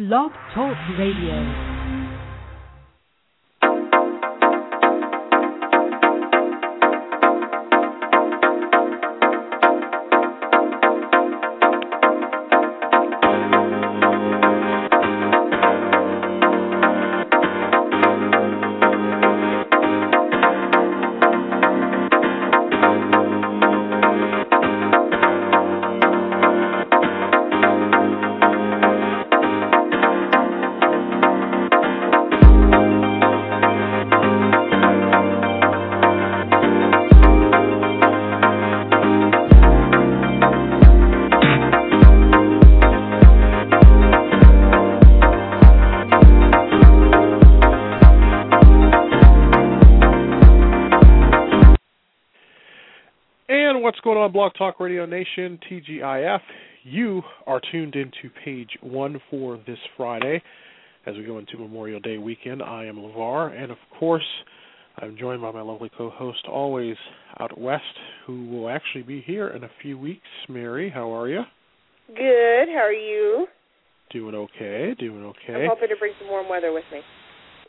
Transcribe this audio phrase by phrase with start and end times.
[0.00, 1.69] Blog Talk Radio.
[54.16, 56.40] On Blog Talk Radio Nation, TGIF.
[56.82, 60.42] You are tuned into page one for this Friday
[61.06, 62.62] as we go into Memorial Day weekend.
[62.62, 64.24] I am LeVar, and of course,
[64.98, 66.96] I'm joined by my lovely co host, always
[67.38, 67.84] out west,
[68.26, 70.26] who will actually be here in a few weeks.
[70.48, 71.42] Mary, how are you?
[72.08, 72.68] Good.
[72.68, 73.46] How are you?
[74.10, 74.94] Doing okay.
[74.98, 75.64] Doing okay.
[75.64, 77.00] I'm hoping to bring some warm weather with me.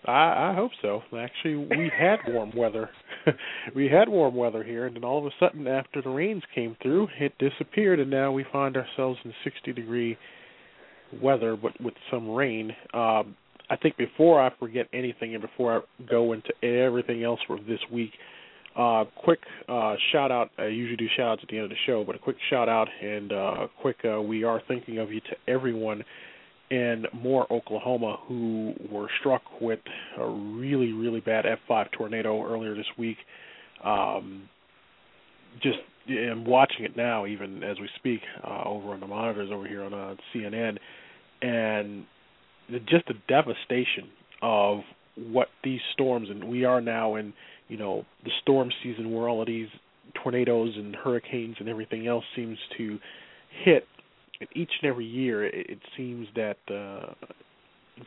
[0.06, 1.02] I, I hope so.
[1.18, 2.90] Actually, we had warm weather.
[3.76, 6.76] we had warm weather here, and then all of a sudden, after the rains came
[6.82, 10.18] through, it disappeared, and now we find ourselves in 60 degree
[11.22, 12.72] weather, but with some rain.
[12.94, 13.36] Um,
[13.70, 17.80] I think before I forget anything, and before I go into everything else for this
[17.92, 18.12] week,
[18.76, 20.50] uh, quick uh, shout out.
[20.58, 22.70] I usually do shout outs at the end of the show, but a quick shout
[22.70, 23.98] out and uh, quick.
[24.04, 26.04] Uh, we are thinking of you to everyone
[26.72, 29.80] in Moore, Oklahoma, who were struck with
[30.18, 33.18] a really, really bad F5 tornado earlier this week.
[33.84, 34.50] Um,
[35.62, 39.68] just I'm watching it now, even as we speak, uh, over on the monitors over
[39.68, 40.78] here on uh, CNN,
[41.42, 42.06] and
[42.88, 44.10] just the devastation
[44.42, 44.80] of
[45.16, 47.34] what these storms and we are now in,
[47.68, 49.68] you know, the storm season where all of these
[50.24, 52.98] tornadoes and hurricanes and everything else seems to
[53.64, 54.01] hit and
[54.56, 57.14] each and every year it, it seems that uh,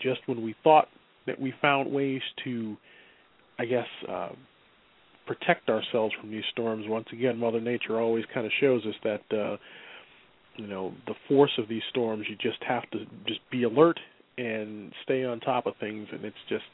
[0.03, 0.89] just when we thought
[1.27, 2.77] that we found ways to,
[3.59, 4.31] I guess, uh,
[5.27, 9.37] protect ourselves from these storms, once again, Mother Nature always kind of shows us that,
[9.37, 9.57] uh,
[10.57, 12.27] you know, the force of these storms.
[12.29, 13.99] You just have to just be alert
[14.37, 16.65] and stay on top of things, and it's just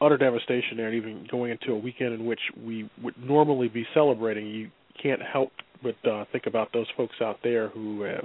[0.00, 0.88] utter devastation there.
[0.88, 4.70] And even going into a weekend in which we would normally be celebrating, you
[5.02, 5.50] can't help
[5.82, 8.24] but uh, think about those folks out there who have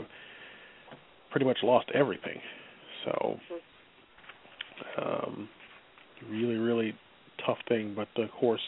[1.32, 2.40] pretty much lost everything.
[3.06, 3.40] So,
[4.98, 5.50] um,
[6.30, 6.94] really, really
[7.46, 7.96] tough thing.
[7.96, 8.62] But of course,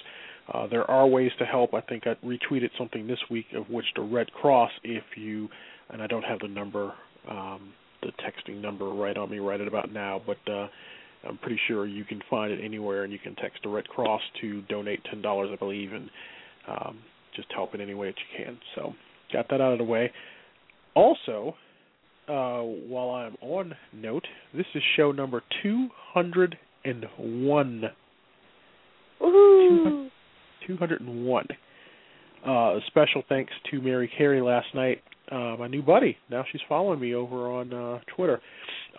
[0.54, 1.74] uh, there are ways to help.
[1.74, 5.50] I think I retweeted something this week of which the Red Cross, if you,
[5.90, 6.94] and I don't have the number,
[7.30, 10.68] um, the texting number right on me right at about now, but uh,
[11.28, 14.22] I'm pretty sure you can find it anywhere, and you can text the Red Cross
[14.42, 16.10] to donate ten dollars, I believe, and
[16.68, 17.00] um,
[17.36, 18.58] just help in any way that you can.
[18.76, 18.94] So,
[19.32, 20.12] got that out of the way.
[20.96, 21.56] Also,
[22.32, 27.84] uh, while I'm on note, this is show number 201.
[29.22, 30.10] Woohoo!
[30.66, 31.48] 201.
[32.46, 36.18] Uh, special thanks to Mary Carey last night, uh, my new buddy.
[36.30, 38.40] Now she's following me over on uh, Twitter.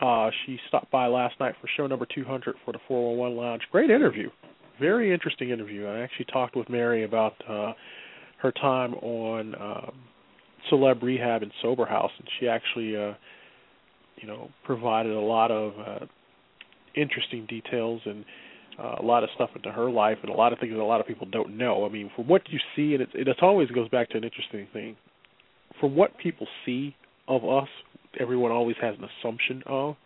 [0.00, 3.62] Uh, she stopped by last night for show number 200 for the 411 Lounge.
[3.72, 4.30] Great interview.
[4.78, 5.86] Very interesting interview.
[5.86, 7.72] I actually talked with Mary about uh,
[8.38, 9.94] her time on um,
[10.70, 13.14] celeb rehab and sober house, and she actually, uh,
[14.16, 16.06] you know, provided a lot of uh,
[16.94, 18.24] interesting details and
[18.78, 20.84] uh, a lot of stuff into her life and a lot of things that a
[20.84, 21.84] lot of people don't know.
[21.84, 24.66] I mean, from what you see, and it, it always goes back to an interesting
[24.72, 24.96] thing.
[25.80, 26.94] From what people see
[27.28, 27.68] of us,
[28.18, 29.96] everyone always has an assumption of.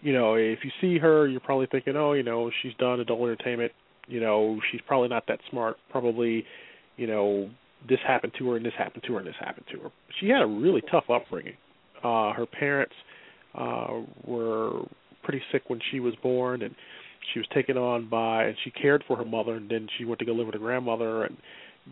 [0.00, 3.20] You know, if you see her, you're probably thinking, oh, you know, she's done adult
[3.20, 3.72] entertainment.
[4.08, 5.76] You know, she's probably not that smart.
[5.90, 6.44] Probably,
[6.96, 7.50] you know,
[7.88, 9.90] this happened to her and this happened to her and this happened to her.
[10.20, 11.56] She had a really tough upbringing.
[12.02, 12.94] Uh her parents
[13.54, 14.82] uh were
[15.22, 16.74] pretty sick when she was born and
[17.32, 20.18] she was taken on by and she cared for her mother and then she went
[20.18, 21.36] to go live with her grandmother and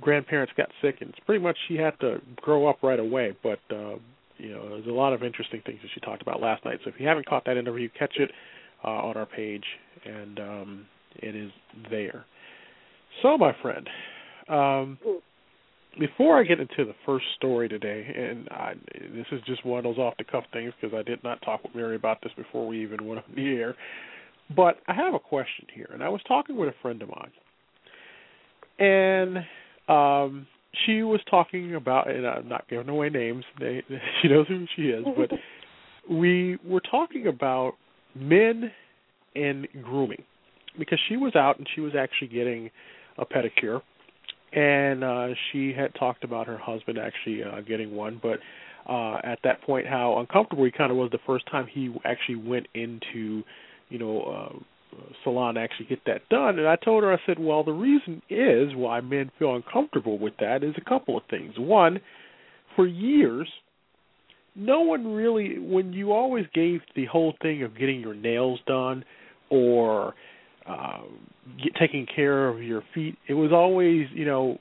[0.00, 3.58] grandparents got sick and it's pretty much she had to grow up right away but
[3.70, 3.94] uh
[4.38, 6.90] you know there's a lot of interesting things that she talked about last night so
[6.90, 8.30] if you haven't caught that interview catch it
[8.84, 9.64] uh on our page
[10.04, 10.86] and um
[11.16, 11.50] it is
[11.90, 12.24] there
[13.22, 13.88] so my friend
[14.48, 14.98] um
[15.98, 18.74] before I get into the first story today, and I,
[19.14, 21.62] this is just one of those off the cuff things because I did not talk
[21.62, 23.74] with Mary about this before we even went on the air,
[24.54, 27.32] but I have a question here, and I was talking with a friend of mine,
[28.78, 29.38] and
[29.88, 30.46] um,
[30.86, 33.44] she was talking about, and I'm not giving away names.
[33.58, 33.82] They,
[34.22, 35.30] she knows who she is, but
[36.10, 37.72] we were talking about
[38.14, 38.70] men
[39.34, 40.22] and grooming
[40.78, 42.70] because she was out and she was actually getting
[43.18, 43.82] a pedicure
[44.52, 48.38] and uh she had talked about her husband actually uh getting one but
[48.90, 52.36] uh at that point how uncomfortable he kind of was the first time he actually
[52.36, 53.42] went into
[53.88, 54.58] you know uh
[55.22, 56.58] salon to actually get that done.
[56.58, 60.34] And I told her I said well the reason is why men feel uncomfortable with
[60.40, 61.54] that is a couple of things.
[61.56, 62.00] One
[62.76, 63.48] for years
[64.56, 69.04] no one really when you always gave the whole thing of getting your nails done
[69.48, 70.14] or
[70.70, 71.00] uh,
[71.62, 74.58] get, taking care of your feet it was always you know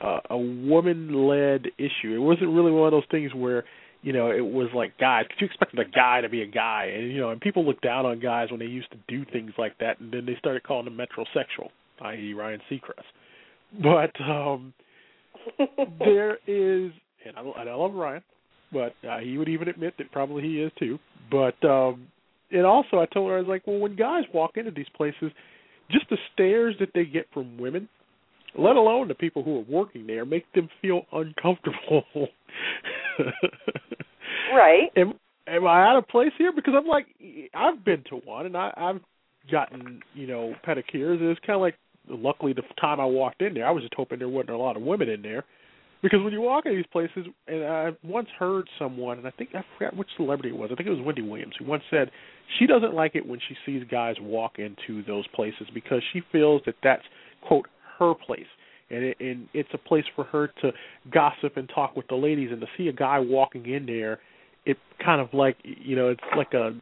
[0.00, 3.64] uh, a woman led issue it wasn't really one of those things where
[4.02, 7.10] you know it was like guys you expected a guy to be a guy and
[7.10, 9.76] you know and people looked down on guys when they used to do things like
[9.78, 11.68] that and then they started calling them metrosexual
[12.02, 12.32] i.e.
[12.32, 14.72] Ryan Seacrest but um
[15.98, 16.92] there is
[17.26, 18.22] and I, and I love Ryan
[18.72, 20.98] but uh, he would even admit that probably he is too.
[21.30, 22.06] But um
[22.50, 25.30] and also I told her I was like, well, when guys walk into these places,
[25.90, 27.88] just the stares that they get from women,
[28.58, 32.04] let alone the people who are working there, make them feel uncomfortable.
[34.54, 34.90] right.
[34.96, 35.14] Am,
[35.46, 36.52] am I out of place here?
[36.54, 37.06] Because I'm like,
[37.54, 39.00] I've been to one, and I, I've
[39.50, 41.76] gotten you know pedicures, and it's kind of like,
[42.08, 44.76] luckily the time I walked in there, I was just hoping there wasn't a lot
[44.76, 45.44] of women in there
[46.02, 49.50] because when you walk in these places, and I once heard someone, and I think
[49.54, 50.70] I forgot which celebrity it was.
[50.72, 52.10] I think it was Wendy Williams, who once said
[52.58, 56.62] she doesn't like it when she sees guys walk into those places because she feels
[56.66, 57.02] that that's
[57.46, 57.66] quote
[57.98, 58.46] her place,
[58.90, 60.72] and it, and it's a place for her to
[61.12, 64.18] gossip and talk with the ladies, and to see a guy walking in there,
[64.66, 66.72] it kind of like you know it's like a,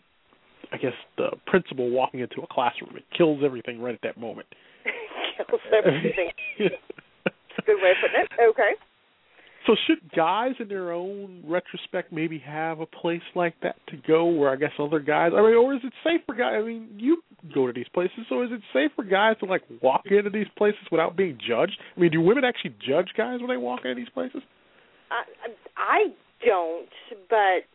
[0.73, 2.97] I guess the principal walking into a classroom.
[2.97, 4.47] It kills everything right at that moment.
[5.37, 6.31] kills everything.
[6.59, 8.51] Good way of putting it.
[8.51, 8.73] Okay.
[9.69, 14.25] So should guys in their own retrospect maybe have a place like that to go
[14.25, 16.89] where I guess other guys I mean or is it safe for guys I mean
[16.97, 17.21] you
[17.55, 20.47] go to these places so is it safe for guys to like walk into these
[20.57, 21.77] places without being judged?
[21.95, 24.41] I mean do women actually judge guys when they walk into these places?
[25.11, 26.01] I I
[26.47, 26.89] don't,
[27.29, 27.69] but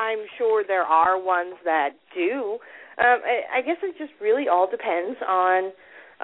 [0.00, 2.56] I'm sure there are ones that do.
[2.96, 5.72] Um I, I guess it just really all depends on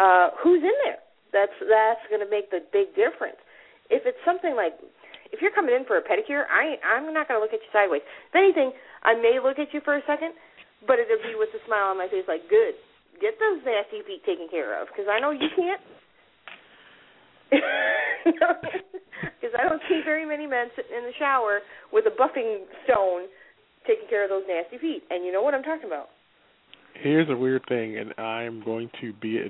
[0.01, 1.05] uh who's in there.
[1.31, 3.37] That's that's going to make the big difference.
[3.91, 4.75] If it's something like
[5.33, 7.71] if you're coming in for a pedicure, I I'm not going to look at you
[7.73, 8.03] sideways.
[8.03, 8.73] If anything,
[9.03, 10.35] I may look at you for a second,
[10.87, 12.75] but it'll be with a smile on my face, like, good,
[13.21, 15.83] get those nasty feet taken care of, because I know you can't.
[19.41, 21.61] Because I don't see very many men sitting in the shower
[21.93, 23.25] with a buffing stone
[23.87, 26.09] taking care of those nasty feet, and you know what I'm talking about.
[26.95, 29.41] Here's a weird thing, and I'm going to be.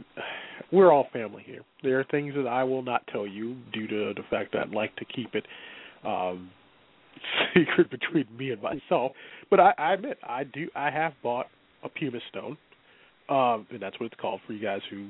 [0.72, 1.62] We're all family here.
[1.82, 4.70] There are things that I will not tell you due to the fact that I'd
[4.70, 5.44] like to keep it
[6.04, 6.50] um
[7.54, 9.12] secret between me and myself.
[9.50, 10.68] But I, I admit I do.
[10.74, 11.46] I have bought
[11.82, 12.56] a pumice stone,
[13.28, 15.08] um, and that's what it's called for you guys who.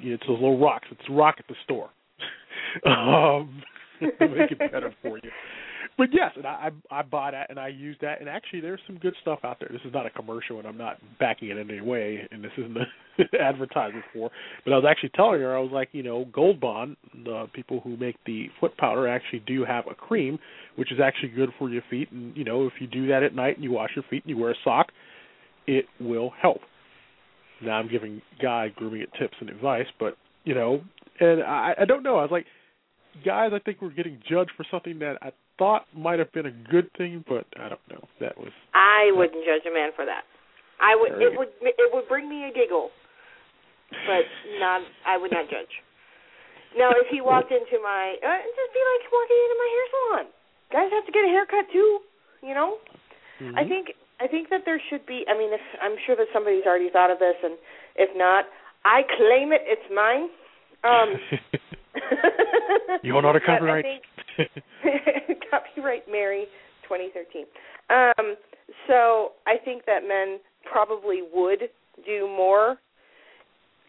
[0.00, 0.86] You know, it's those little rocks.
[0.90, 1.90] It's a rock at the store.
[2.86, 3.62] um,
[4.00, 5.30] make it better for you
[5.96, 8.98] but yes, and I I buy that and I use that, and actually there's some
[8.98, 9.68] good stuff out there.
[9.70, 12.52] This is not a commercial, and I'm not backing it in any way, and this
[12.56, 14.30] isn't the advertisement for.
[14.64, 17.80] But I was actually telling her I was like, you know, Gold Bond, the people
[17.80, 20.38] who make the foot powder actually do have a cream,
[20.76, 23.34] which is actually good for your feet, and you know if you do that at
[23.34, 24.88] night and you wash your feet and you wear a sock,
[25.66, 26.60] it will help.
[27.62, 30.80] Now I'm giving guy grooming it tips and advice, but you know,
[31.20, 32.18] and I I don't know.
[32.18, 32.46] I was like,
[33.24, 36.54] guys, I think we're getting judged for something that I thought might have been a
[36.70, 38.06] good thing, but I don't know.
[38.20, 38.54] That was.
[38.72, 40.22] I wouldn't judge a man for that.
[40.80, 41.20] I would.
[41.20, 41.50] It would.
[41.60, 42.90] It would bring me a giggle,
[43.90, 44.24] but
[44.62, 44.82] not.
[45.06, 45.82] I would not judge.
[46.76, 50.26] Now, if he walked into my, uh, just be like walking into my hair salon.
[50.70, 51.98] Guys have to get a haircut too.
[52.42, 52.78] You know.
[53.42, 53.58] Mm-hmm.
[53.58, 53.92] I think.
[54.20, 55.24] I think that there should be.
[55.30, 57.58] I mean, if I'm sure that somebody's already thought of this, and
[57.94, 58.46] if not,
[58.84, 59.62] I claim it.
[59.66, 60.30] It's mine.
[60.86, 61.18] Um,
[63.02, 63.84] you don't know how to copyright.
[65.50, 66.46] copyright Mary
[66.88, 67.44] 2013.
[67.90, 68.36] Um,
[68.86, 70.38] so I think that men
[70.70, 71.70] probably would
[72.04, 72.76] do more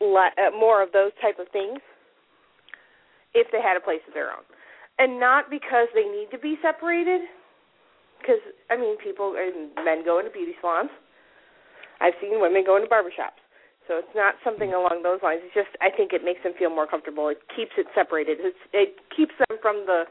[0.02, 1.80] uh, more of those type of things
[3.34, 4.48] if they had a place of their own,
[4.98, 7.22] and not because they need to be separated.
[8.22, 8.40] Because
[8.72, 10.90] I mean, people and men go into beauty salons.
[12.00, 13.44] I've seen women go into barbershops.
[13.88, 15.42] So it's not something along those lines.
[15.44, 17.28] It's just I think it makes them feel more comfortable.
[17.28, 18.38] It keeps it separated.
[18.40, 20.04] It's, it keeps them from the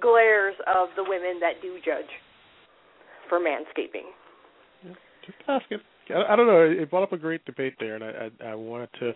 [0.00, 2.10] glares of the women that do judge
[3.28, 4.08] for manscaping.
[5.24, 5.78] Just asking.
[6.10, 6.60] I, I don't know.
[6.60, 9.12] It brought up a great debate there, and I, I, I wanted to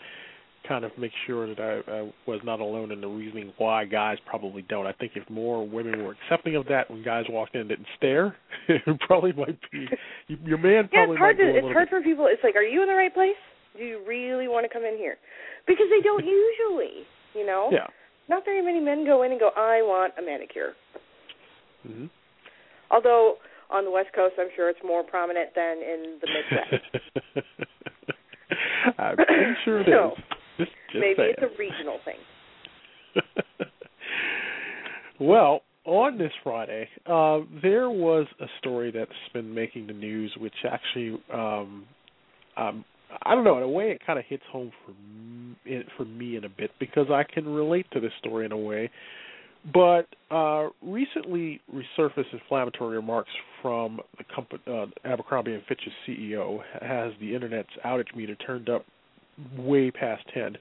[0.69, 4.19] kind of make sure that I, I was not alone in the reasoning why guys
[4.27, 4.87] probably don't.
[4.87, 7.87] I think if more women were accepting of that when guys walked in and didn't
[7.97, 8.37] stare,
[8.69, 9.87] it probably might be
[10.29, 12.27] your man yeah, probably it's hard to it's hard bit- for people.
[12.31, 13.39] It's like, are you in the right place?
[13.77, 15.17] Do you really want to come in here?
[15.67, 17.71] Because they don't usually, you know.
[17.73, 17.89] Yeah.
[18.29, 20.73] Not very many men go in and go, I want a manicure.
[21.87, 22.07] hmm
[22.91, 23.37] Although
[23.71, 26.85] on the West Coast, I'm sure it's more prominent than in the Midwest.
[28.99, 29.95] I'm pretty sure it is.
[29.95, 30.13] So,
[30.59, 31.35] Just, just Maybe saying.
[31.39, 32.21] it's a regional thing.
[35.21, 40.53] well, on this Friday, uh, there was a story that's been making the news, which
[40.71, 41.85] actually, um,
[42.57, 42.85] um,
[43.23, 46.05] I don't know, in a way, it kind of hits home for m- in, for
[46.05, 48.91] me in a bit because I can relate to this story in a way.
[49.73, 57.13] But uh, recently resurfaced inflammatory remarks from the company, uh, Abercrombie and Fitch's CEO has
[57.21, 58.85] the internet's outage meter turned up
[59.57, 60.57] way past 10.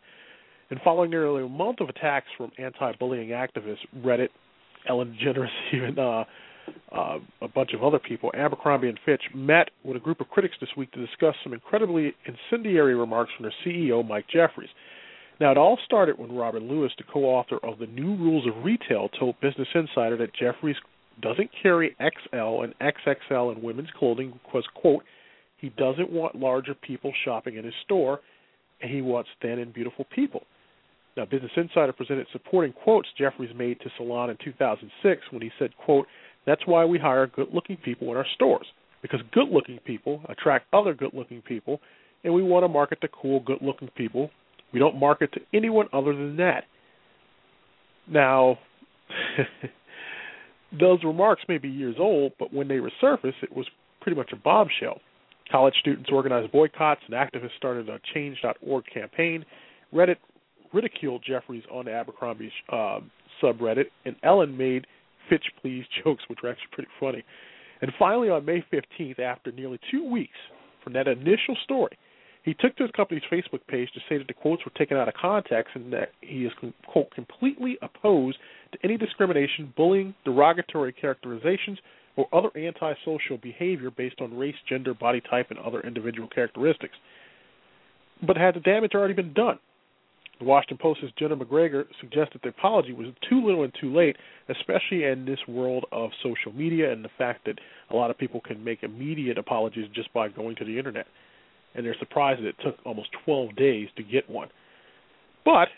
[0.70, 4.30] And following nearly a month of attacks from anti-bullying activists, Reddit,
[4.88, 6.24] Ellen DeGeneres, even uh,
[6.92, 10.56] uh, a bunch of other people, Abercrombie and Fitch met with a group of critics
[10.62, 14.70] this week to discuss some incredibly incendiary remarks from their CEO, Mike Jeffries.
[15.42, 19.10] Now, it all started when Robin Lewis, the co-author of the New Rules of Retail,
[19.10, 20.76] told Business Insider that Jeffries
[21.20, 25.04] doesn't carry XL and XXL in women's clothing because, quote,
[25.58, 28.20] he doesn't want larger people shopping in his store,
[28.84, 30.44] and he wants thin and beautiful people.
[31.18, 35.72] Now, Business Insider presented supporting quotes Jeffries made to Salon in 2006 when he said,
[35.84, 36.06] quote,
[36.46, 38.68] that's why we hire good-looking people in our stores,
[39.02, 41.80] because good-looking people attract other good-looking people,
[42.24, 44.30] and we want to market to cool, good-looking people.
[44.74, 46.64] We don't market to anyone other than that.
[48.10, 48.58] Now,
[50.80, 53.68] those remarks may be years old, but when they resurfaced, it was
[54.02, 55.00] pretty much a bombshell.
[55.52, 59.46] College students organized boycotts, and activists started a Change.org campaign.
[59.94, 60.16] Reddit
[60.74, 63.00] ridiculed Jeffries on the Abercrombie uh,
[63.44, 64.88] subreddit, and Ellen made
[65.30, 67.24] Fitch Please jokes, which were actually pretty funny.
[67.82, 70.38] And finally, on May 15th, after nearly two weeks
[70.84, 71.98] from that initial story,
[72.44, 75.08] he took to his company's Facebook page to say that the quotes were taken out
[75.08, 76.52] of context and that he is,
[76.88, 78.38] quote, completely opposed
[78.72, 81.78] to any discrimination, bullying, derogatory characterizations,
[82.16, 86.96] or other antisocial behavior based on race, gender, body type, and other individual characteristics.
[88.26, 89.60] But had the damage already been done?
[90.40, 94.18] The Washington Post's Jena McGregor suggested the apology was too little and too late,
[94.50, 97.60] especially in this world of social media and the fact that
[97.92, 101.06] a lot of people can make immediate apologies just by going to the internet.
[101.74, 104.50] And they're surprised that it took almost 12 days to get one.
[105.46, 105.70] But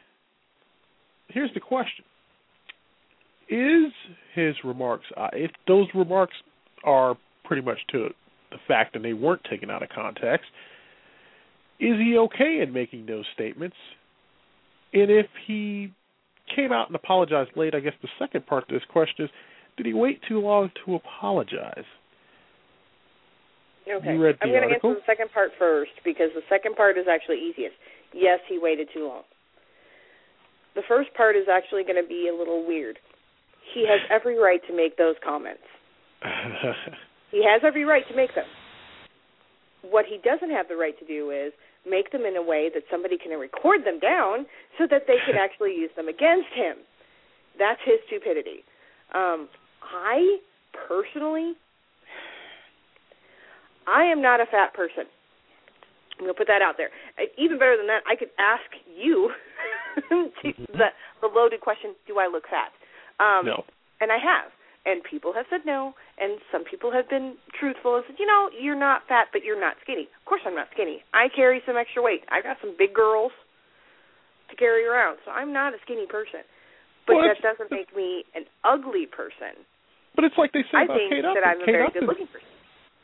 [1.27, 2.05] here's the question
[3.49, 3.91] Is
[4.33, 6.33] his remarks, uh, if those remarks
[6.83, 8.09] are pretty much to
[8.51, 10.47] the fact and they weren't taken out of context,
[11.79, 13.75] is he okay in making those statements?
[14.93, 15.91] And if he
[16.55, 19.31] came out and apologized late, I guess the second part to this question is
[19.75, 21.85] did he wait too long to apologize?
[23.83, 24.13] Okay.
[24.13, 26.97] You read the I'm going to answer the second part first because the second part
[26.97, 27.75] is actually easiest.
[28.13, 29.23] Yes, he waited too long.
[30.75, 32.97] The first part is actually going to be a little weird.
[33.73, 35.63] He has every right to make those comments.
[37.33, 38.45] He has every right to make them.
[39.81, 42.83] What he doesn't have the right to do is make them in a way that
[42.91, 44.45] somebody can record them down
[44.77, 46.85] so that they can actually use them against him.
[47.57, 48.63] That's his stupidity.
[49.15, 49.49] Um,
[49.81, 50.37] I
[50.87, 51.53] personally,
[53.87, 55.05] I am not a fat person.
[56.19, 56.89] I'm gonna put that out there.
[57.17, 59.31] Uh, Even better than that, I could ask you
[60.09, 60.29] to,
[60.77, 60.89] the
[61.21, 62.71] the loaded question: Do I look fat?
[63.23, 63.63] Um, no.
[64.01, 64.51] and I have.
[64.85, 68.49] And people have said no, and some people have been truthful and said, you know,
[68.51, 70.11] you're not fat, but you're not skinny.
[70.19, 70.99] Of course, I'm not skinny.
[71.15, 72.27] I carry some extra weight.
[72.27, 73.31] I got some big girls
[74.51, 76.43] to carry around, so I'm not a skinny person.
[77.07, 79.55] But Well, that doesn't make me an ugly person.
[80.19, 81.47] But it's like they say I about think Kate that Upton.
[81.47, 82.51] I'm a Kate very Upton's- good-looking person.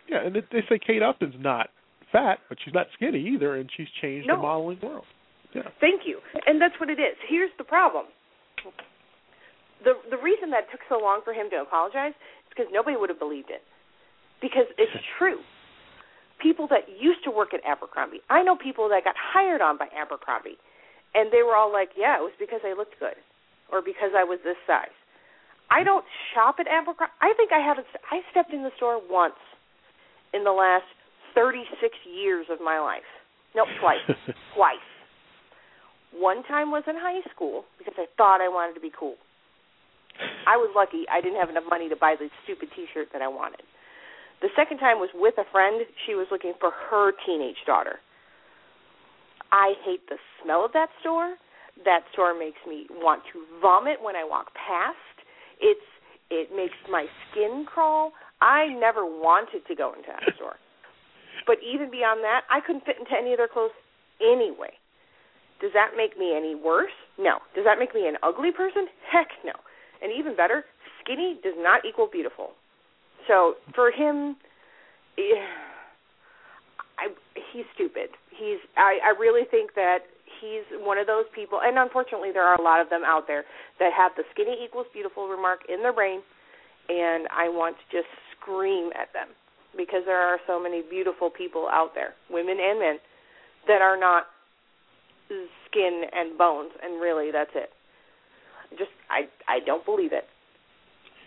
[0.09, 1.69] Yeah, and they say Kate Upton's not
[2.11, 4.35] fat, but she's not skinny either, and she's changed No.
[4.37, 5.05] the modeling world.
[5.53, 5.63] Yeah.
[5.79, 6.19] Thank you.
[6.45, 7.15] And that's what it is.
[7.27, 8.05] Here's the problem.
[9.83, 13.09] The the reason that took so long for him to apologize is because nobody would
[13.09, 13.63] have believed it.
[14.41, 15.39] Because it's true.
[16.41, 18.21] People that used to work at Abercrombie.
[18.29, 20.57] I know people that got hired on by Abercrombie
[21.15, 23.17] and they were all like, "Yeah, it was because I looked good
[23.71, 24.93] or because I was this size."
[25.71, 27.13] I don't shop at Abercrombie.
[27.21, 29.39] I think I haven't I stepped in the store once
[30.33, 30.85] in the last
[31.35, 31.65] 36
[32.05, 33.07] years of my life.
[33.55, 34.05] No, twice.
[34.55, 34.89] twice.
[36.13, 39.15] One time was in high school because I thought I wanted to be cool.
[40.47, 43.27] I was lucky I didn't have enough money to buy the stupid T-shirt that I
[43.27, 43.63] wanted.
[44.41, 45.81] The second time was with a friend.
[46.05, 47.99] She was looking for her teenage daughter.
[49.51, 51.35] I hate the smell of that store.
[51.85, 54.97] That store makes me want to vomit when I walk past.
[55.59, 55.83] It's
[56.29, 58.11] it makes my skin crawl.
[58.41, 60.55] I never wanted to go into that store.
[61.47, 63.75] But even beyond that, I couldn't fit into any of their clothes
[64.21, 64.73] anyway.
[65.61, 66.95] Does that make me any worse?
[67.17, 67.39] No.
[67.55, 68.87] Does that make me an ugly person?
[69.11, 69.51] Heck no.
[70.01, 70.63] And even better,
[71.03, 72.51] skinny does not equal beautiful.
[73.27, 74.37] So for him,
[76.97, 77.11] I,
[77.51, 78.09] he's stupid.
[78.31, 78.59] He's.
[78.77, 79.99] I, I really think that
[80.39, 83.43] he's one of those people, and unfortunately, there are a lot of them out there
[83.79, 86.21] that have the skinny equals beautiful remark in their brain,
[86.87, 88.07] and I want to just
[88.41, 89.27] scream at them
[89.77, 92.97] because there are so many beautiful people out there, women and men,
[93.67, 94.25] that are not
[95.67, 97.69] skin and bones, and really, that's it.
[98.77, 100.25] Just, I, I don't believe it.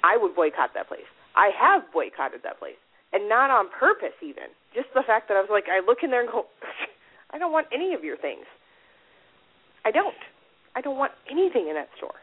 [0.03, 1.07] I would boycott that place.
[1.37, 2.79] I have boycotted that place,
[3.13, 4.51] and not on purpose, even.
[4.75, 6.47] Just the fact that I was like, I look in there and go,
[7.31, 8.45] I don't want any of your things.
[9.85, 10.19] I don't.
[10.75, 12.19] I don't want anything in that store.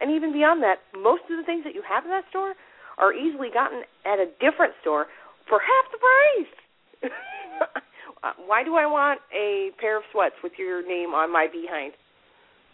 [0.00, 2.54] And even beyond that, most of the things that you have in that store
[3.00, 5.06] are easily gotten at a different store
[5.48, 7.10] for half the price.
[8.46, 11.92] Why do I want a pair of sweats with your name on my behind?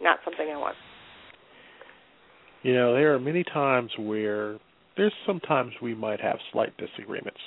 [0.01, 0.75] Not something I want.
[2.63, 4.57] You know, there are many times where
[4.97, 7.39] there's sometimes we might have slight disagreements.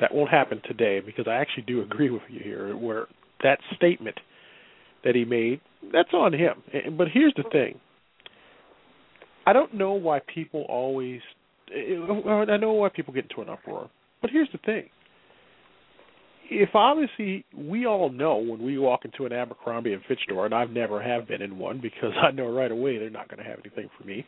[0.00, 3.06] That won't happen today because I actually do agree with you here where
[3.42, 4.18] that statement
[5.04, 5.60] that he made,
[5.92, 6.62] that's on him.
[6.96, 7.80] But here's the thing.
[9.46, 11.20] I don't know why people always
[11.74, 13.90] I know why people get into an uproar.
[14.20, 14.88] But here's the thing
[16.52, 20.54] if obviously we all know when we walk into an Abercrombie and Fitch store, and
[20.54, 23.48] I've never have been in one because I know right away they're not going to
[23.48, 24.26] have anything for me.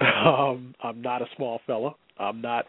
[0.00, 1.94] Um, I'm not a small fella.
[2.18, 2.64] I'm not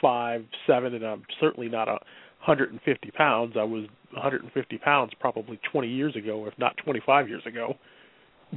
[0.00, 1.98] five seven, and I'm certainly not a
[2.46, 3.54] 150 pounds.
[3.58, 7.74] I was 150 pounds probably 20 years ago, if not 25 years ago.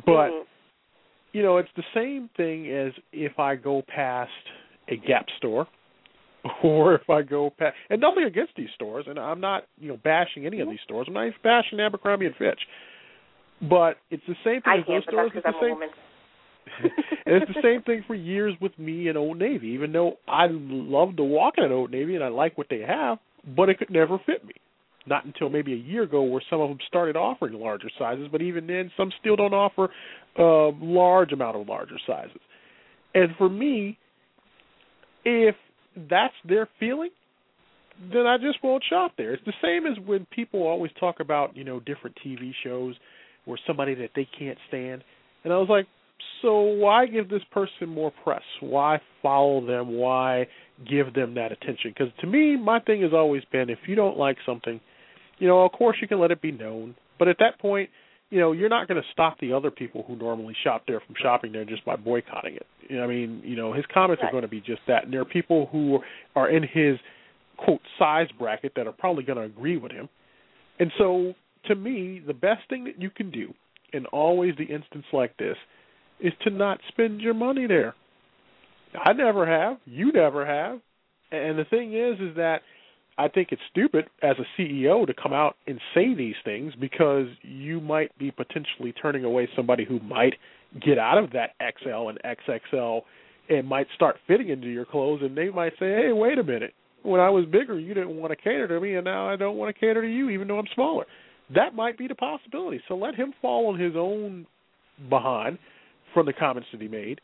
[0.06, 0.44] But mm-hmm.
[1.34, 4.32] You know, it's the same thing as if I go past
[4.90, 5.68] a Gap store
[6.64, 9.98] or if I go past, and nothing against these stores, and I'm not, you know,
[10.04, 11.08] bashing any of these stores.
[11.08, 12.60] I'm not bashing Abercrombie and Fitch,
[13.70, 15.32] but it's the same thing I as those stores.
[15.36, 15.82] It's the same.
[17.26, 19.68] and it's the same thing for years with me and Old Navy.
[19.68, 22.82] Even though I love to walk in an Old Navy and I like what they
[22.82, 23.20] have,
[23.56, 24.54] but it could never fit me.
[25.08, 28.41] Not until maybe a year ago, where some of them started offering larger sizes, but
[28.41, 29.89] even then, some still don't offer
[30.38, 32.41] a large amount of larger sizes.
[33.13, 33.98] And for me,
[35.24, 35.56] if
[36.10, 37.10] that's their feeling,
[38.12, 39.34] then I just won't shop there.
[39.34, 42.96] It's the same as when people always talk about, you know, different TV shows
[43.46, 45.04] or somebody that they can't stand.
[45.43, 45.88] And I was like,
[46.41, 48.43] so why give this person more press?
[48.60, 49.93] Why follow them?
[49.93, 50.48] Why
[50.88, 51.93] give them that attention?
[51.98, 54.80] Because to me, my thing has always been if you don't like something,
[55.38, 56.95] you know, of course you can let it be known.
[57.19, 57.89] But at that point,
[58.30, 61.15] you know, you're not going to stop the other people who normally shop there from
[61.21, 62.65] shopping there just by boycotting it.
[62.89, 64.30] You know, I mean, you know, his comments right.
[64.30, 65.06] are going to be just that.
[65.06, 66.00] And there are people who
[66.36, 66.97] are in his
[67.58, 70.10] quote size bracket that are probably going to agree with him.
[70.80, 71.34] And so,
[71.65, 73.54] to me, the best thing that you can do
[73.93, 75.56] in always the instance like this
[76.19, 77.95] is to not spend your money there.
[78.95, 79.78] I never have.
[79.86, 80.80] You never have.
[81.32, 82.62] And the thing is, is that
[83.17, 87.25] I think it's stupid as a CEO to come out and say these things because
[87.41, 90.36] you might be potentially turning away somebody who might
[90.86, 93.01] get out of that XL and XXL
[93.49, 96.75] and might start fitting into your clothes and they might say, "Hey, wait a minute.
[97.01, 99.58] When I was bigger, you didn't want to cater to me and now I don't
[99.58, 101.06] want to cater to you even though I'm smaller."
[101.56, 102.82] That might be the possibility.
[102.88, 104.45] So let him fall on his own
[105.10, 105.58] behind
[106.13, 107.21] from the comments that he made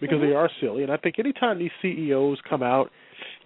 [0.00, 0.28] because mm-hmm.
[0.28, 2.90] they are silly and I think anytime these CEOs come out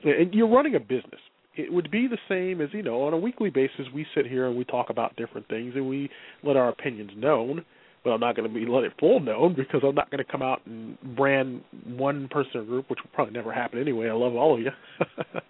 [0.04, 1.20] and you're running a business
[1.56, 4.46] it would be the same as you know on a weekly basis we sit here
[4.46, 6.10] and we talk about different things and we
[6.42, 7.64] let our opinions known
[8.04, 10.30] but i'm not going to be let it full known because i'm not going to
[10.30, 14.08] come out and brand one person or group which will probably never happen anyway.
[14.08, 14.70] I love all of you.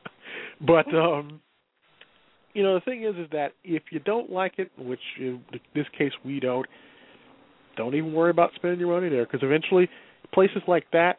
[0.61, 1.41] But um
[2.55, 5.43] you know the thing is is that if you don't like it which in
[5.75, 6.67] this case we don't
[7.77, 9.89] don't even worry about spending your money there because eventually
[10.33, 11.19] places like that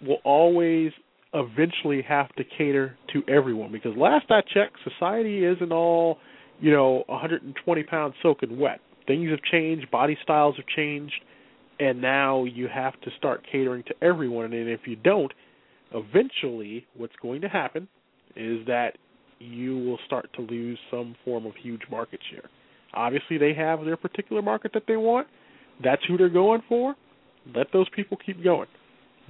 [0.00, 0.92] will always
[1.34, 6.18] eventually have to cater to everyone because last I checked, society isn't all,
[6.60, 8.80] you know, 120 pounds soaking wet.
[9.06, 11.14] Things have changed, body styles have changed,
[11.78, 14.52] and now you have to start catering to everyone.
[14.52, 15.32] And if you don't,
[15.92, 17.88] eventually what's going to happen
[18.36, 18.98] is that
[19.38, 22.48] you will start to lose some form of huge market share.
[22.92, 25.26] Obviously, they have their particular market that they want.
[25.82, 26.94] That's who they're going for.
[27.54, 28.68] Let those people keep going.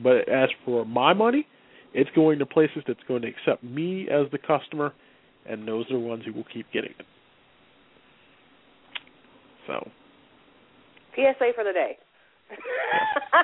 [0.02, 1.46] But as for my money,
[1.94, 4.92] it's going to places that's going to accept me as the customer,
[5.46, 7.06] and those are the ones who will keep getting it.
[9.66, 9.90] So
[11.14, 11.98] PSA for the day.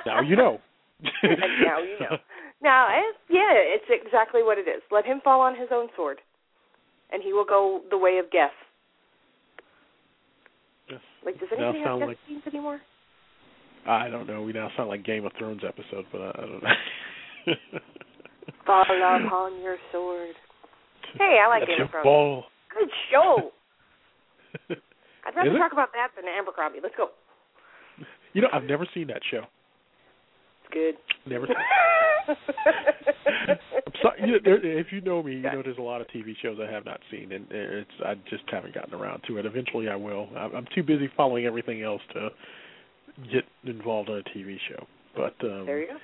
[0.06, 0.58] now you know.
[1.22, 2.16] now you know.
[2.62, 4.82] Now, it's, yeah, it's exactly what it is.
[4.90, 6.22] Let him fall on his own sword,
[7.12, 8.50] and he will go the way of Geth.
[10.90, 11.00] Yes.
[11.24, 12.80] Like, does anybody have Geth like- scenes anymore?
[13.86, 14.42] I don't know.
[14.42, 17.78] We now sound like Game of Thrones episode, but I, I don't know.
[18.66, 18.84] Fall
[19.26, 20.34] upon your sword.
[21.18, 22.04] Hey, I like Let Game your of Thrones.
[22.04, 22.44] ball.
[22.78, 23.50] Good show.
[25.26, 26.78] I'd rather talk about that than Abercrombie.
[26.82, 27.08] Let's go.
[28.32, 29.42] You know, I've never seen that show.
[30.64, 30.94] It's good.
[31.30, 31.46] Never.
[32.28, 34.20] I'm sorry.
[34.20, 36.58] You know, there, if you know me, you know there's a lot of TV shows
[36.60, 39.46] I have not seen, and it's I just haven't gotten around to it.
[39.46, 40.28] Eventually, I will.
[40.36, 42.28] I'm, I'm too busy following everything else to
[43.32, 44.86] get involved in a TV show.
[45.14, 45.96] But um, there you go.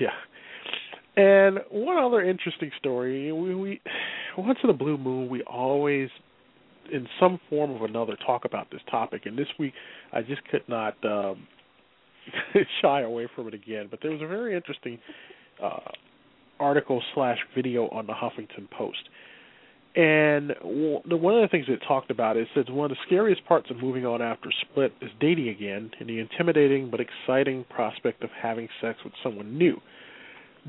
[0.00, 0.10] Yeah.
[1.16, 3.80] And one other interesting story, we, we
[4.38, 6.08] once in a blue moon we always
[6.92, 9.72] in some form or another talk about this topic and this week
[10.12, 11.46] I just could not um
[12.82, 13.88] shy away from it again.
[13.90, 14.98] But there was a very interesting
[15.62, 15.90] uh
[16.58, 19.08] article slash video on the Huffington Post.
[19.94, 23.70] And one of the things it talked about is that one of the scariest parts
[23.70, 28.30] of moving on after split is dating again and the intimidating but exciting prospect of
[28.40, 29.78] having sex with someone new.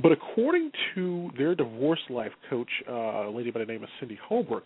[0.01, 4.17] But according to their divorce life coach, uh, a lady by the name of Cindy
[4.27, 4.63] Holbrook,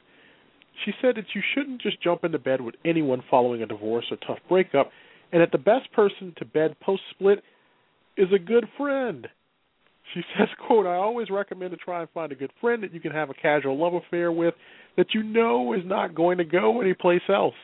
[0.85, 4.17] she said that you shouldn't just jump into bed with anyone following a divorce or
[4.25, 4.89] tough breakup,
[5.31, 7.43] and that the best person to bed post split
[8.15, 9.27] is a good friend.
[10.13, 12.99] She says, quote, I always recommend to try and find a good friend that you
[12.99, 14.53] can have a casual love affair with
[14.95, 17.55] that you know is not going to go anyplace else.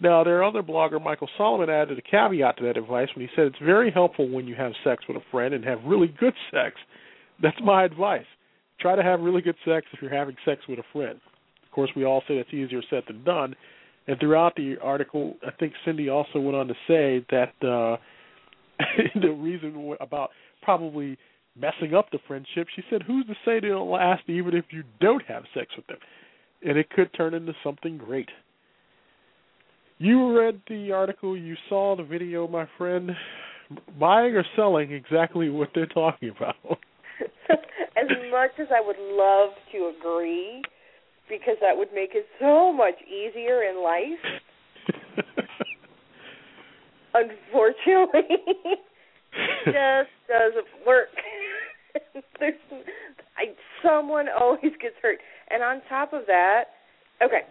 [0.00, 3.46] Now, their other blogger, Michael Solomon, added a caveat to that advice when he said
[3.46, 6.76] it's very helpful when you have sex with a friend and have really good sex.
[7.42, 8.24] That's my advice.
[8.80, 11.20] Try to have really good sex if you're having sex with a friend.
[11.64, 13.54] Of course, we all say that's easier said than done.
[14.06, 17.96] And throughout the article, I think Cindy also went on to say that uh,
[19.20, 20.30] the reason about
[20.62, 21.18] probably
[21.56, 25.24] messing up the friendship, she said, "Who's to say they'll last even if you don't
[25.26, 25.98] have sex with them?"
[26.64, 28.28] And it could turn into something great.
[30.02, 33.10] You read the article, you saw the video, my friend.
[33.98, 36.56] Buying or selling exactly what they're talking about.
[37.50, 40.62] as much as I would love to agree,
[41.28, 44.40] because that would make it so much easier in life,
[47.12, 48.38] unfortunately,
[49.66, 51.08] just doesn't work.
[52.40, 52.54] There's,
[53.36, 53.52] I,
[53.86, 55.18] someone always gets hurt.
[55.50, 56.64] And on top of that,
[57.22, 57.42] okay,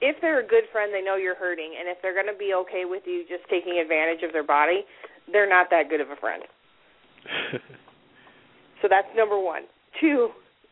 [0.00, 2.52] if they're a good friend, they know you're hurting, and if they're going to be
[2.66, 4.84] okay with you just taking advantage of their body,
[5.32, 6.42] they're not that good of a friend.
[8.82, 9.62] So that's number one.
[10.00, 10.30] Two,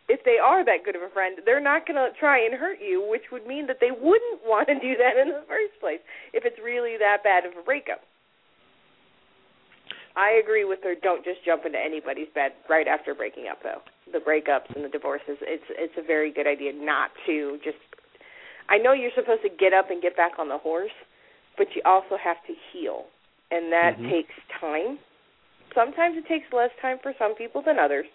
[0.08, 2.78] if they are that good of a friend, they're not going to try and hurt
[2.80, 6.00] you, which would mean that they wouldn't want to do that in the first place
[6.32, 8.00] if it's really that bad of a breakup.
[10.16, 10.94] I agree with her.
[10.94, 13.82] Don't just jump into anybody's bed right after breaking up, though.
[14.12, 17.82] The breakups and the divorces, it's it's a very good idea not to just.
[18.68, 20.94] I know you're supposed to get up and get back on the horse,
[21.56, 23.06] but you also have to heal,
[23.50, 24.10] and that Mhm.
[24.10, 24.98] takes time.
[25.74, 28.06] Sometimes it takes less time for some people than others,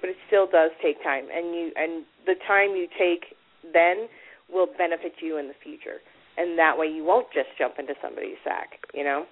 [0.00, 3.36] but it still does take time, and you and the time you take
[3.72, 4.08] then
[4.48, 6.00] will benefit you in the future,
[6.36, 9.26] and that way you won't just jump into somebody's sack, you know.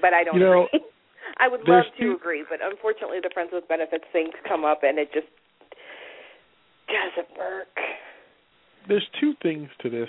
[0.00, 0.84] But I don't You know, agree.
[1.38, 4.82] I would love to two- agree, but unfortunately, the friends with benefits things come up,
[4.82, 5.28] and it just
[6.88, 7.78] doesn't work.
[8.88, 10.08] There's two things to this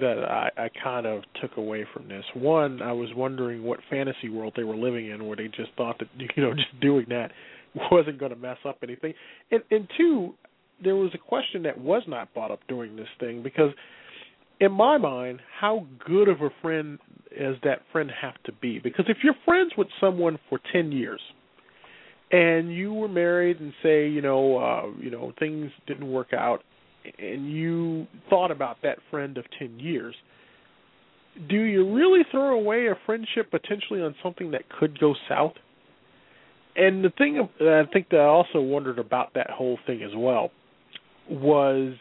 [0.00, 2.24] that I, I kind of took away from this.
[2.34, 5.98] One, I was wondering what fantasy world they were living in, where they just thought
[5.98, 7.32] that you know just doing that
[7.90, 9.14] wasn't going to mess up anything.
[9.50, 10.34] And and two,
[10.82, 13.70] there was a question that was not brought up during this thing because,
[14.60, 16.98] in my mind, how good of a friend
[17.36, 18.78] does that friend have to be?
[18.78, 21.20] Because if you're friends with someone for ten years,
[22.30, 26.62] and you were married and say you know uh you know things didn't work out
[27.18, 30.14] and you thought about that friend of 10 years
[31.48, 35.52] do you really throw away a friendship potentially on something that could go south
[36.76, 40.12] and the thing uh, I think that I also wondered about that whole thing as
[40.16, 40.50] well
[41.30, 41.94] was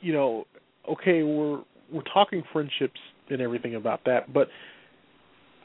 [0.00, 0.44] you know
[0.88, 4.48] okay we're we're talking friendships and everything about that but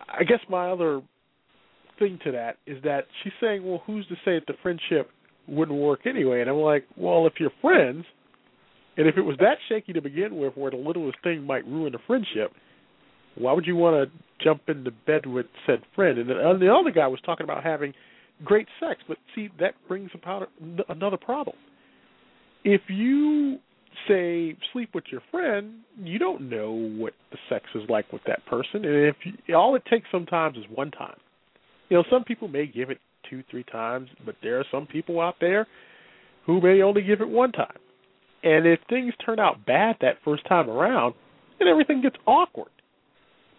[0.07, 1.01] I guess my other
[1.99, 5.09] thing to that is that she's saying, well, who's to say that the friendship
[5.47, 6.41] wouldn't work anyway?
[6.41, 8.05] And I'm like, well, if you're friends,
[8.97, 11.95] and if it was that shaky to begin with, where the littlest thing might ruin
[11.95, 12.51] a friendship,
[13.35, 16.17] why would you want to jump into bed with said friend?
[16.17, 17.93] And the, and uh, the other guy was talking about having
[18.43, 20.49] great sex, but see, that brings about
[20.89, 21.55] another problem.
[22.63, 23.59] If you
[24.07, 28.45] say sleep with your friend, you don't know what the sex is like with that
[28.45, 31.17] person, and if you, all it takes sometimes is one time.
[31.89, 35.21] You know, some people may give it two, three times, but there are some people
[35.21, 35.67] out there
[36.45, 37.77] who may only give it one time.
[38.45, 41.15] And if things turn out bad that first time around,
[41.59, 42.69] then everything gets awkward.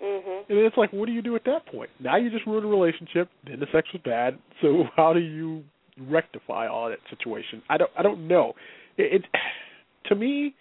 [0.01, 0.49] Mhm.
[0.49, 1.91] And it's like, what do you do at that point?
[1.99, 3.29] Now you just ruined a relationship.
[3.45, 4.39] Then the sex was bad.
[4.63, 5.65] So how do you
[5.99, 7.63] rectify all that situation?
[7.69, 7.91] I don't.
[7.99, 8.55] I don't know.
[8.97, 9.25] It, it
[10.09, 10.55] to me,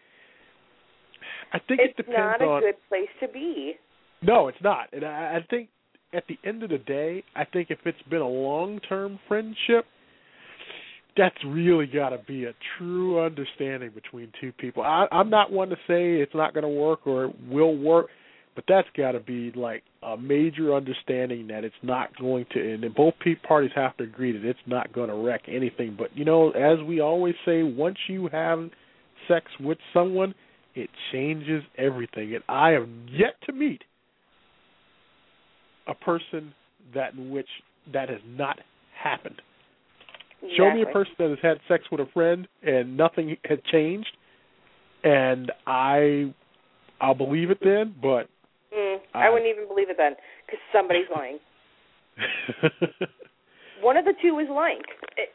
[1.53, 2.61] I think it's it depends not a on.
[2.61, 3.75] good place to be.
[4.21, 4.87] No, it's not.
[4.91, 5.69] And I, I think
[6.13, 9.85] at the end of the day, I think if it's been a long-term friendship,
[11.17, 14.83] that's really got to be a true understanding between two people.
[14.83, 18.07] I, I'm not one to say it's not going to work or it will work,
[18.55, 22.95] but that's got to be like a major understanding that it's not going to, and
[22.95, 23.13] both
[23.47, 25.95] parties have to agree that it's not going to wreck anything.
[25.97, 28.69] But you know, as we always say, once you have
[29.27, 30.35] sex with someone,
[30.75, 32.35] it changes everything.
[32.35, 33.83] And I have yet to meet
[35.87, 36.53] a person
[36.93, 37.47] that in which
[37.93, 38.59] that has not
[39.01, 39.41] happened.
[40.57, 44.15] Show me a person that has had sex with a friend and nothing had changed,
[45.03, 46.33] and I,
[47.01, 47.95] I'll believe it then.
[48.01, 48.29] But
[48.75, 51.39] Mm, I I- wouldn't even believe it then, because somebody's lying.
[53.81, 54.81] One of the two is lying.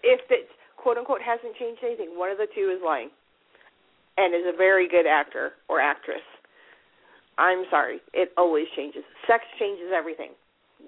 [0.03, 3.11] If it quote unquote hasn't changed anything, one of the two is lying,
[4.17, 6.23] and is a very good actor or actress.
[7.39, 9.03] I'm sorry, it always changes.
[9.27, 10.31] Sex changes everything.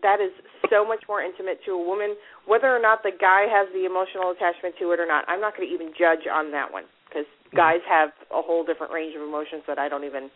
[0.03, 0.35] That is
[0.71, 4.35] so much more intimate to a woman, whether or not the guy has the emotional
[4.35, 5.25] attachment to it or not.
[5.29, 7.57] I'm not going to even judge on that one because mm-hmm.
[7.57, 10.29] guys have a whole different range of emotions that I don't even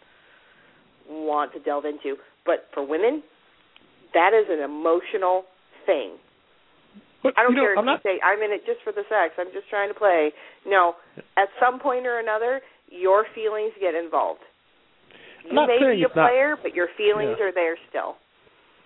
[1.08, 2.16] want to delve into.
[2.44, 3.22] But for women,
[4.14, 5.44] that is an emotional
[5.84, 6.18] thing.
[7.22, 8.92] but I don't you know, care if I'm you say I'm in it just for
[8.92, 9.34] the sex.
[9.38, 10.30] I'm just trying to play.
[10.66, 10.94] No,
[11.36, 14.46] at some point or another, your feelings get involved.
[15.46, 17.50] You not may be a it's not- player, but your feelings Yeah.
[17.50, 18.16] are there still.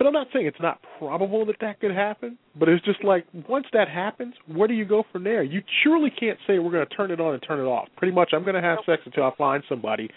[0.00, 2.38] But I'm not saying it's not probable that that could happen.
[2.58, 5.42] But it's just like once that happens, where do you go from there?
[5.42, 7.88] You surely can't say we're going to turn it on and turn it off.
[7.98, 10.08] Pretty much, I'm going to have sex until I find somebody,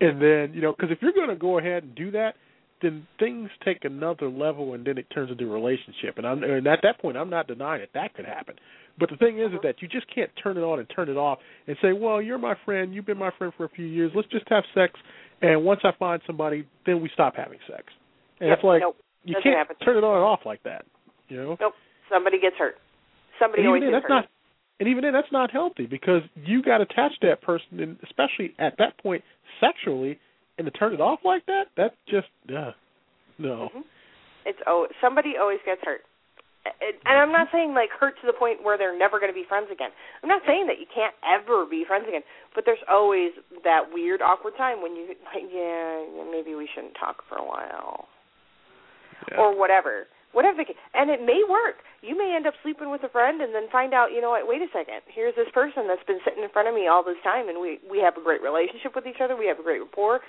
[0.00, 2.34] and then you know, because if you're going to go ahead and do that,
[2.82, 6.18] then things take another level, and then it turns into a relationship.
[6.18, 8.56] And I'm and at that point, I'm not denying that that could happen.
[8.98, 9.58] But the thing is, is uh-huh.
[9.62, 12.38] that you just can't turn it on and turn it off and say, well, you're
[12.38, 14.94] my friend, you've been my friend for a few years, let's just have sex,
[15.42, 17.84] and once I find somebody, then we stop having sex.
[18.40, 19.76] And Yep, it's like nope, you doesn't can't happen.
[19.84, 20.84] turn it on and off like that.
[21.28, 21.74] You know, nope.
[22.10, 22.76] Somebody gets hurt.
[23.38, 24.28] Somebody and always then, gets that's hurt.
[24.28, 24.28] not.
[24.80, 28.54] And even then, that's not healthy because you got attached to that person, and especially
[28.58, 29.24] at that point
[29.60, 30.18] sexually,
[30.56, 32.72] and to turn it off like that, that's just uh,
[33.38, 33.70] no.
[33.74, 33.82] Mhm.
[34.46, 36.02] It's oh, somebody always gets hurt.
[36.64, 39.34] And and I'm not saying like hurt to the point where they're never going to
[39.34, 39.90] be friends again.
[40.22, 42.22] I'm not saying that you can't ever be friends again,
[42.54, 43.32] but there's always
[43.64, 48.08] that weird awkward time when you like yeah, maybe we shouldn't talk for a while
[49.30, 49.38] Yeah.
[49.38, 50.06] or whatever.
[50.32, 50.80] Whatever the case.
[50.94, 51.80] And it may work.
[52.02, 54.46] You may end up sleeping with a friend and then find out, you know what,
[54.46, 55.00] wait a second.
[55.08, 57.80] Here's this person that's been sitting in front of me all this time and we
[57.90, 59.34] we have a great relationship with each other.
[59.36, 60.20] We have a great rapport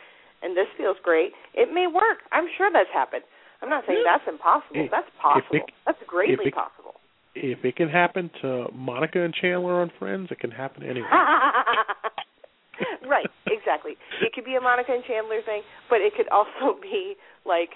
[0.41, 1.33] and this feels great.
[1.53, 2.23] It may work.
[2.31, 3.23] I'm sure that's happened.
[3.61, 4.87] I'm not saying that's impossible.
[4.89, 5.67] That's possible.
[5.67, 6.95] it- that's greatly it- possible.
[7.35, 11.07] If it can happen to Monica and Chandler on Friends, it can happen to anyone.
[13.07, 13.97] right, exactly.
[14.21, 17.69] It could be a Monica and Chandler thing, but it could also be like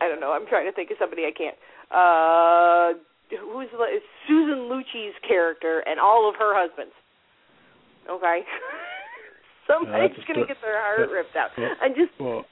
[0.00, 0.32] I don't know.
[0.32, 1.56] I'm trying to think of somebody I can't.
[1.90, 2.98] Uh
[3.30, 6.94] who's the, Susan Lucci's character and all of her husbands.
[8.08, 8.40] Okay.
[9.68, 11.50] Somebody's a gonna get their heart ripped out.
[11.58, 12.44] well- I just, well,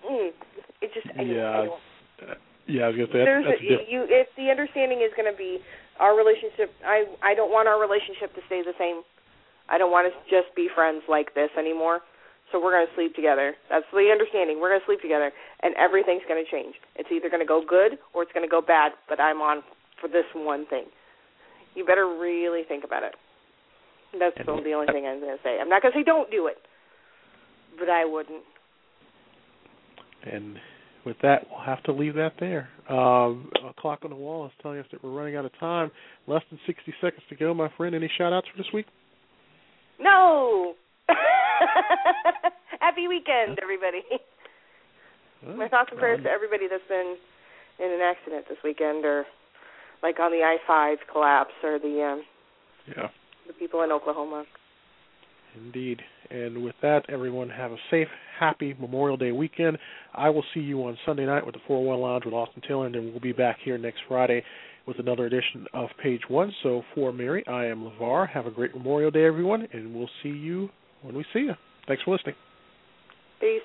[0.00, 0.32] mm,
[0.80, 1.06] it just.
[1.12, 1.80] I, yeah, I don't,
[2.24, 2.34] uh,
[2.66, 2.84] yeah.
[2.84, 5.60] I was gonna say that's, that's a, you if the understanding is going to be
[6.00, 9.04] our relationship I I don't want our relationship to stay the same.
[9.68, 12.00] I don't want us to just be friends like this anymore.
[12.52, 13.54] So we're going to sleep together.
[13.70, 14.58] That's the understanding.
[14.60, 15.30] We're going to sleep together
[15.62, 16.74] and everything's going to change.
[16.96, 19.62] It's either going to go good or it's going to go bad, but I'm on
[20.00, 20.84] for this one thing.
[21.74, 23.14] You better really think about it.
[24.18, 25.58] That's And- the only thing I'm going to say.
[25.60, 26.58] I'm not going to say don't do it,
[27.78, 28.42] but I wouldn't.
[30.26, 30.58] And
[31.06, 32.68] with that, we'll have to leave that there.
[32.88, 35.90] Um, a clock on the wall is telling us that we're running out of time.
[36.26, 37.94] Less than 60 seconds to go, my friend.
[37.94, 38.86] Any shout outs for this week?
[40.00, 40.74] No.
[42.80, 44.02] Happy weekend, everybody.
[45.56, 47.16] My thoughts and prayers to everybody that's been
[47.78, 49.24] in an accident this weekend, or
[50.02, 52.22] like on the I five collapse, or the um,
[52.86, 53.08] Yeah,
[53.46, 54.44] the people in Oklahoma.
[55.56, 56.00] indeed.
[56.30, 58.06] And with that, everyone have a safe,
[58.38, 59.78] happy Memorial Day weekend.
[60.14, 62.94] I will see you on Sunday night with the 401 Lounge with Austin Taylor, and
[62.94, 64.44] then we'll be back here next Friday
[64.86, 66.52] with another edition of Page One.
[66.62, 68.28] So for Mary, I am LeVar.
[68.28, 70.68] Have a great Memorial Day, everyone, and we'll see you
[71.02, 71.54] when we see you.
[71.86, 72.36] Thanks for listening.
[73.40, 73.62] Peace.